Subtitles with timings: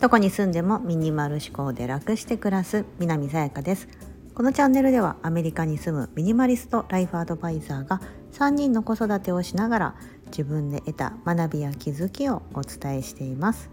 [0.00, 3.88] どこに住んでもミニマル思考で楽して暮らす南さやかです。
[4.34, 8.00] このチャンネルではアメリカに住むミニマリストライフアドバイザーが
[8.32, 9.94] 3人の子育てをしながら
[10.26, 13.70] 自分で得た学びや気づきをお伝えしています。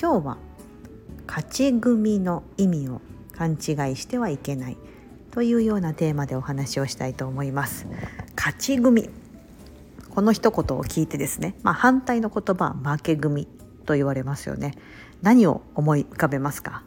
[0.00, 0.38] 今日は
[1.26, 3.02] 勝ち組の意味を
[3.36, 3.56] 勘違い
[3.96, 4.78] してはいけない
[5.30, 7.86] というようなテーマでお話をしたいと思います。
[8.34, 9.10] 勝ち組
[10.20, 13.48] この一言を聞いてですね、まあ、反対の言葉は負け組
[13.86, 14.74] と言われますよね。
[15.22, 16.82] 何を思い浮かべますか？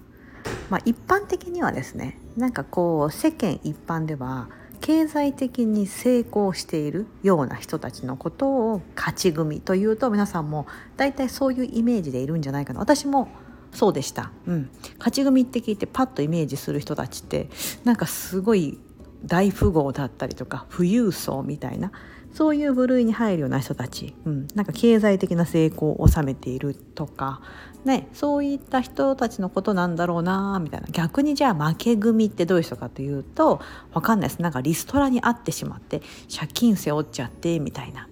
[0.70, 4.50] まあ、一般的にはですねなんかこう世間一般では
[4.82, 12.80] 経済的に成功しているような人たちのことを勝ち組というと皆さんも大体そういうイメージでいるんじゃないかな。
[12.82, 13.30] 私も
[13.72, 14.70] そうでした、うん、
[15.00, 17.50] 勝ち組って聞いてパッとイメージする人たちって
[17.84, 18.78] なんかすごい
[19.26, 21.92] 大富豪だったりとか富裕層みたいな
[22.34, 27.42] そういう部類に入るような人たち、うん、なんか経済的な成功を収めているとか、
[27.86, 30.88] ね、そういった人たちのことなんだろうなみたいな。
[30.90, 33.62] 逆にじゃあ負け組ってどういう人かというと
[33.94, 34.42] 分かんないです。
[34.42, 36.02] なんかリストラに遭ってしまって
[36.36, 38.08] 借金背負っちゃってみたいな。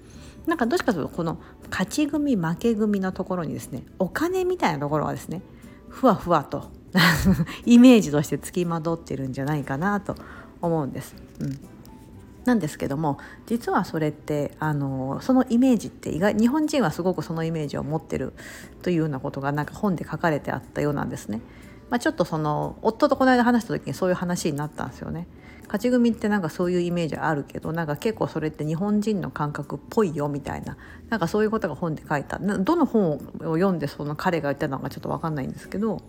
[0.45, 5.42] なんかどっちかというとこの勝ち組負け組のところにですねお金みたいなところはですね
[5.88, 6.70] ふわふわと
[7.66, 10.16] イメージとしてつきまとってるんじゃないかなと
[10.62, 11.16] 思うんです。
[11.40, 11.60] うん。
[12.45, 18.33] なんですけども実はそれってあのそのイメージって意外日本人はすごくそのイメージを持ってる
[18.81, 21.42] というようなことがなんか本で書かれてあったようなんですね。
[21.89, 25.28] まあ、ちょっとその夫とこの間話した時にそういう話になったんですよね。
[25.72, 30.76] 勝ち組ってなんかそういうイメージあるけどなんか結構それって日本人の感覚っぽいよみたいな
[31.09, 36.02] なんかそういうことが本で書いたどの本を読んでその彼が言ったのかちょっと分かんないんですけど、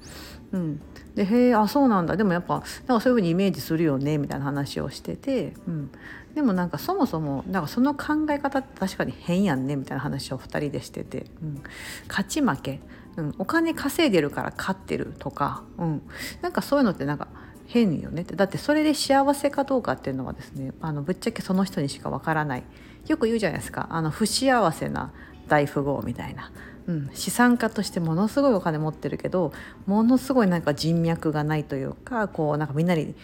[0.51, 0.81] うん、
[1.15, 5.93] でへえあそうなんだでもやっぱなんかそういうふうにイメージするよねみたいな話をしてて、うん、
[6.35, 11.63] でもなんかそもそもなんかその考え方って確かに変やんねみたいな話を2人でしてて、うん、
[12.09, 12.81] 勝ち負け、
[13.17, 16.03] うん、お金稼いでるから勝ってるとか、うん、
[16.41, 17.29] なんかそういうのってなんか
[17.67, 18.37] 変よねって。
[18.37, 22.65] だってそれで幸せかどうかっていうのはですねあのぶっちゃけその人にしかわからない。
[23.09, 23.89] よく言うじゃないですか。
[23.91, 25.13] あの不幸せな
[25.49, 26.53] 大富豪みたいな、
[26.87, 29.53] うん、資産家としてものすごいお金持ってるけど
[29.87, 33.15] ものすごいなんか人脈がないというかこうなんかみんなに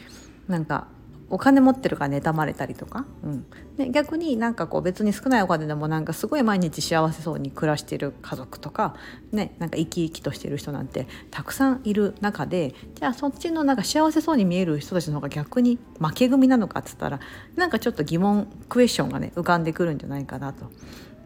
[0.48, 0.88] なんか
[1.30, 3.46] お金持ってるから妬まれたりとか、うん、
[3.76, 8.94] で逆になんかこう別に少ないお金でもなんかすごい毎日幸せそうに暮らしてる家族とか,、
[9.32, 17.20] ね、なんか生き生きとしてる人なんてたくさんいる中でじゃあそっちのなんか幸せそうに見える人たちの方が逆に負け組なのかっつったら
[17.56, 20.70] なんかちょっと疑問クエスチョンがね浮かんでくるんじゃないかなと、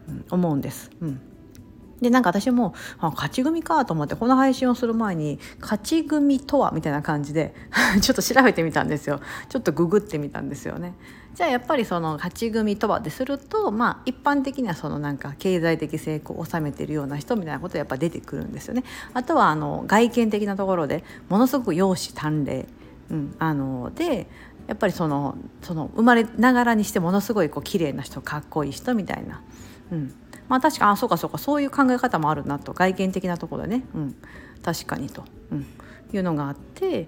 [0.09, 0.91] うん、思うんです。
[1.01, 1.32] うん。
[2.03, 7.55] でなんか私もあ勝ち組かと思ってこの配信をする前に勝ち組とはみたいな感じで
[8.01, 9.19] ちょっと調べてみたんですよ
[9.49, 10.93] ちょっとググってみたんですよね。
[11.33, 18.83] じゃあやっぱりその勝ち組とはでするとまあ一般的にはそのなんか経済的成功を収めてるような人みたいなことがやっぱ出てくるんですよね。
[19.15, 22.67] あとはあの外見的なところでものすごく容姿端麗、
[23.09, 24.27] うん、あので
[24.67, 29.41] やっぱりそのその生まれながらにしてものすごいこう綺麗な人かっこいい人みたいな、
[29.91, 30.13] うん、
[30.49, 34.15] まあ確かあそうかそうかそういう考え方もあるなと外見的なところでね、うん、
[34.63, 35.65] 確かにと、うん、
[36.13, 37.07] いうのがあって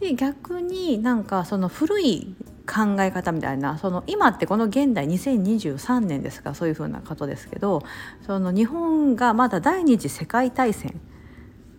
[0.00, 2.34] で逆になんかその古い
[2.66, 7.82] 考え方みたいなその今ってこの現代2023年ですかそういうふうなことですけど
[8.26, 11.00] その日本がまだ第二次世界大戦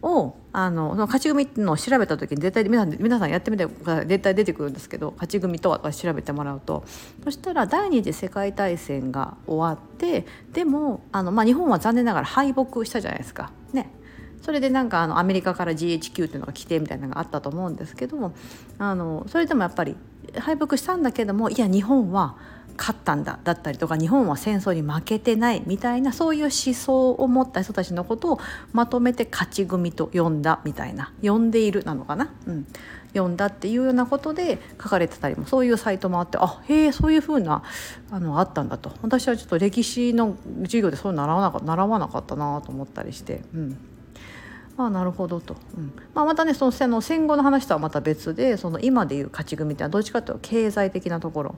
[0.02, 6.84] をあのその勝ち組っていうのを調べた時に絶対皆さん皆さんやってみて絶対出てくるんですけど勝ち組とは調べてもらうと
[7.24, 13.52] そしたら第二次世界大戦が終わってでもあの、まあ、日本は残念ながら敗北したじゃないですか。
[13.74, 13.90] ね、
[14.42, 18.34] それでなんかあのアメリカから GHQ っていうのが来てみたいなのがあったと思うんですけども
[18.80, 19.96] あのそれでもやっぱり
[20.38, 22.36] 敗北したんだけどもいや日本は
[22.78, 28.40] 勝ったんだだったりとか日本は戦争に負けてないみたいなそういう思想を持った人たちのことを
[28.74, 32.68] まとめて勝ち組と呼んだみたいな呼んでいるなのかな、うん、
[33.14, 37.64] 呼んだっていうようなことで書かれてたりもそういうサイトもあってあへえそういうふうな
[38.10, 38.92] あのあったんだと。
[39.02, 43.44] 私はちょっと歴史の授業でそういうの習わなか習わなかったなと思ったりして。
[43.54, 43.78] うん。
[44.78, 45.94] あなるほどと、うん。
[46.14, 51.56] まあ、またねその戦後の話とはまた別でその今でいう勝ち組ってのはどっちかというと経済的なところ。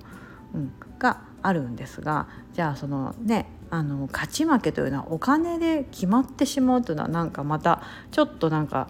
[0.54, 8.88] うん、があるんですがじゃあそのねあの勝ち負けというのはお金で決まってしまうというのはなんかまたちょっとなんか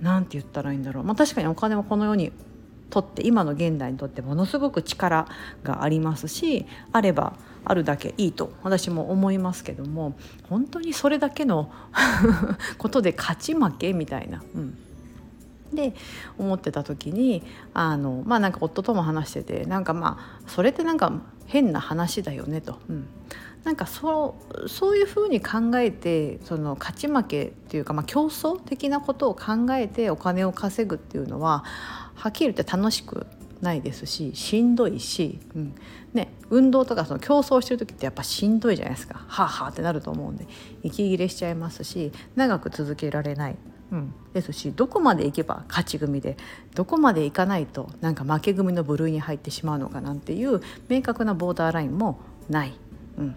[0.00, 2.32] なんて言ったらいいんだろう、まあ、確かにお金もこの世に
[2.88, 5.28] とって今の現代にとってものすごく力
[5.62, 7.34] がありますしあれば
[7.64, 10.16] あるだけいいと私も思いますけども
[10.48, 11.70] 本当にそれだけの
[12.78, 14.42] ことで勝ち負けみたいな。
[14.54, 14.78] うん。
[15.72, 15.94] で
[16.38, 17.42] 思ってた時に
[17.74, 21.12] あのまあなんか夫とも話しててなんかまあそれってなんか
[21.46, 22.78] 変な話だよねと。
[22.88, 23.06] うん、
[23.64, 31.64] なんかそうそういうふうに考えてその勝ち負けっていうか、まあ、競争的なことを考えてお金を稼ぐっていうのは
[32.14, 33.26] はっきり言って楽しく
[33.60, 35.74] ないですししんどいし、うん。
[36.14, 39.22] ね、運動とかその競争してる時ってやっぱしんどいじゃないですか。
[39.28, 40.46] はあはあってなると思うんで
[40.82, 43.56] 息切れしちゃいますし長く続けられない、
[43.92, 46.36] うん、ですしどこまで行けば勝ち組で
[46.74, 52.72] どこまで行かないとなんか負け組の部類に入ってしまうのかなんていう明確なボーダーラインもない。
[53.18, 53.36] うん、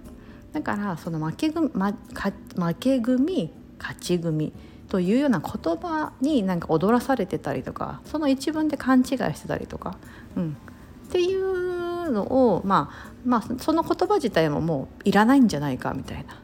[0.54, 4.54] だからその負け組、ま、負け組勝ち組
[4.88, 9.98] というような言葉になんか踊らされてたりとかその一文で勘違いしてたりとか、
[10.38, 10.56] うん、
[11.08, 16.43] っていうのを、まあ、まあその言葉自体ももういらないんじゃないかみたいな。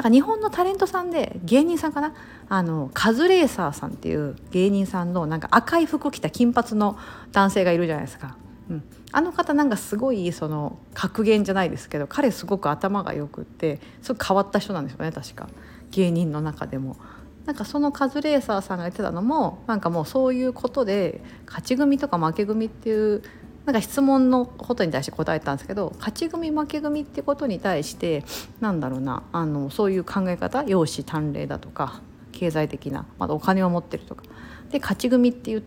[0.00, 2.14] なんか日本のタレントさんで芸人さんかな？
[2.48, 6.96] あのカズレーサーさんっていう芸人さんのなんか赤い服着た金髪の
[7.32, 8.38] 男性がいるじゃないですか。
[8.70, 15.50] うん、あの方なんかすごいその格言じゃないですけど彼すごく頭がよくってすごく変わった人なんですよね確か
[15.90, 16.96] 芸人の中でも。
[17.44, 23.22] なんかそのカズレーサーさんが言ってたのもなんかもうそういうことで勝ち組とか負け組っていう
[23.66, 28.24] なんか質問のことに対して答えたんですけど勝ち組負け組ってことに対して
[28.60, 32.00] なんだろうなあのそういう考え方容姿端麗だとか
[32.32, 34.24] 経済的なまだお金を持ってるとか。
[34.70, 35.62] で勝ち組っていう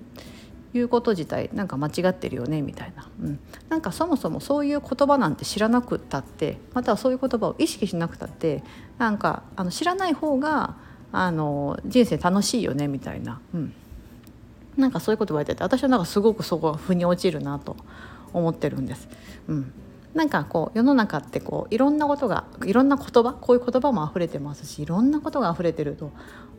[0.74, 8.64] いうこと自体なんか間違ってるよねみたいな、うん、なんかそもそもそういう言葉なんて知らなくったってまたはそういう言葉を意識しなくたって
[8.98, 10.76] なんかあの知らない方が
[11.12, 13.74] あの人生楽しいよねみたいな、うん、
[14.78, 17.76] なんかそういうこと言われてて私はなんかすごくそこが腑に落ちるなと
[18.34, 19.08] 思ってるんです。
[19.48, 19.74] うん
[20.14, 26.12] なんかこう世の中ってこういろんなことがいろんな言葉こういう言葉も溢れてますしいろんなことが溢れてると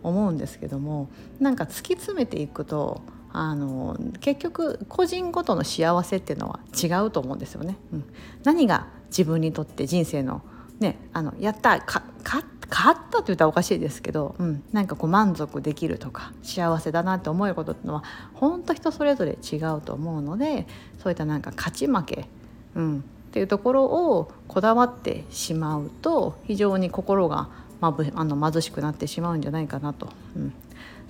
[0.03, 1.09] 思うんですけども
[1.39, 3.03] なんか突き詰めていくと
[3.33, 7.77] あの結局個人ごとの幸せっていうのは違うと思うんですよね。
[7.93, 8.05] うん、
[8.45, 10.43] 何が自分にとって人生の
[10.79, 20.67] ねあのやったかか勝ったって言ったらおかしいですけど、うん、なんかこう満足できるとか幸せだなって思えることっていうのは本当人それぞれ違うと思うので
[21.03, 22.29] そういったなんか勝ち負け、
[22.75, 23.03] うん、っ
[23.33, 27.49] ていうところをこだわってしまうと非常に心が
[27.81, 30.53] まぶあの貧しくなってしまうんじゃないかなと、うん、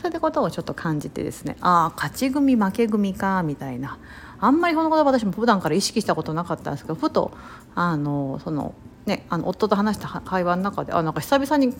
[0.01, 3.99] そういったことをちょっと感じてですねああ勝ち組負け組かみたいな。
[4.41, 7.33] あんまりこの言葉私も普段から意識したことなかったんですけどふと
[7.75, 8.75] あのその
[9.07, 11.75] ね、あの夫と話した会話の中であなんか久々に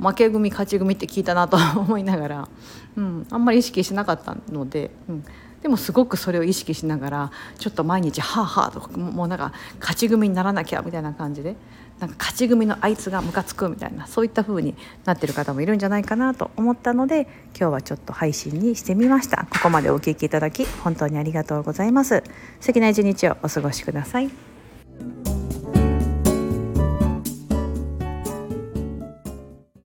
[0.00, 2.48] 負け組勝ち組って聞いたなと 思いながら、
[2.96, 5.24] うん、あんまり意識しなかったので、うん、
[5.62, 11.56] でもすごくそれを意識しながらちょっと毎日「はあはあ」とかもうなんか勝ち組にならなきゃみたいな感じで
[11.98, 17.22] なんか勝ち組のあいつがムカつくみたいなそういった風になってる方もいるんじゃないかなと思ったので
[17.58, 19.48] 今日はちょっと配信にしてみました。
[19.50, 22.22] ここまでお聴きいただき本当にありがとうございます。
[22.60, 24.57] 素敵な一日をお過ごしください。